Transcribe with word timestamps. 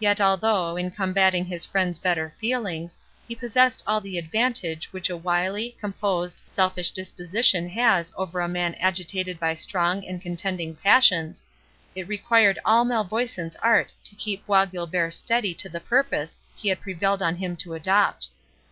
Yet 0.00 0.20
although, 0.20 0.74
in 0.76 0.90
combating 0.90 1.44
his 1.44 1.64
friend's 1.64 2.00
better 2.00 2.34
feelings, 2.40 2.98
he 3.28 3.36
possessed 3.36 3.80
all 3.86 4.00
the 4.00 4.18
advantage 4.18 4.92
which 4.92 5.08
a 5.08 5.16
wily, 5.16 5.76
composed, 5.80 6.42
selfish 6.48 6.90
disposition 6.90 7.68
has 7.68 8.12
over 8.16 8.40
a 8.40 8.48
man 8.48 8.74
agitated 8.80 9.38
by 9.38 9.54
strong 9.54 10.04
and 10.04 10.20
contending 10.20 10.74
passions, 10.74 11.44
it 11.94 12.08
required 12.08 12.58
all 12.64 12.84
Malvoisin's 12.84 13.54
art 13.62 13.94
to 14.02 14.16
keep 14.16 14.44
Bois 14.48 14.64
Guilbert 14.66 15.14
steady 15.14 15.54
to 15.54 15.68
the 15.68 15.78
purpose 15.78 16.38
he 16.56 16.68
had 16.68 16.80
prevailed 16.80 17.22
on 17.22 17.36
him 17.36 17.54
to 17.58 17.74
adopt. 17.74 18.30